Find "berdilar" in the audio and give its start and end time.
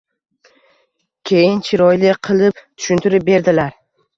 3.33-3.79